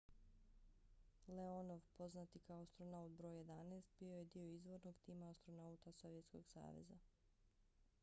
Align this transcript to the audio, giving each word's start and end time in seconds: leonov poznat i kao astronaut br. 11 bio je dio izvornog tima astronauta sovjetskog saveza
leonov 1.27 1.81
poznat 1.97 2.35
i 2.35 2.39
kao 2.47 2.59
astronaut 2.61 3.11
br. 3.11 3.25
11 3.35 3.83
bio 3.99 4.15
je 4.17 4.25
dio 4.25 4.45
izvornog 4.47 4.97
tima 5.05 5.29
astronauta 5.29 5.91
sovjetskog 5.91 6.45
saveza 6.45 6.97